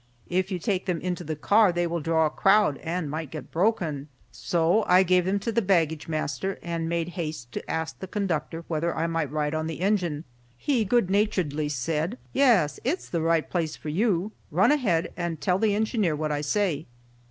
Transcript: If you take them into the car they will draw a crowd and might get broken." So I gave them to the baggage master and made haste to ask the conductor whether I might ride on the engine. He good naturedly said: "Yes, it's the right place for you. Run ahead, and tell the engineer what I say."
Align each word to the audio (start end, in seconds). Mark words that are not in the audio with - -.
If 0.29 0.49
you 0.51 0.57
take 0.57 0.87
them 0.87 0.99
into 0.99 1.23
the 1.23 1.35
car 1.35 1.71
they 1.71 1.85
will 1.85 1.99
draw 1.99 2.25
a 2.25 2.31
crowd 2.31 2.77
and 2.79 3.07
might 3.07 3.29
get 3.29 3.51
broken." 3.51 4.07
So 4.31 4.83
I 4.87 5.03
gave 5.03 5.25
them 5.25 5.37
to 5.41 5.51
the 5.51 5.61
baggage 5.61 6.07
master 6.07 6.57
and 6.63 6.89
made 6.89 7.09
haste 7.09 7.51
to 7.51 7.69
ask 7.69 7.99
the 7.99 8.07
conductor 8.07 8.65
whether 8.67 8.97
I 8.97 9.05
might 9.05 9.31
ride 9.31 9.53
on 9.53 9.67
the 9.67 9.79
engine. 9.81 10.23
He 10.57 10.85
good 10.85 11.11
naturedly 11.11 11.69
said: 11.69 12.17
"Yes, 12.33 12.79
it's 12.83 13.09
the 13.09 13.21
right 13.21 13.47
place 13.47 13.75
for 13.75 13.89
you. 13.89 14.31
Run 14.49 14.71
ahead, 14.71 15.13
and 15.15 15.39
tell 15.39 15.59
the 15.59 15.75
engineer 15.75 16.15
what 16.15 16.31
I 16.31 16.41
say." 16.41 16.87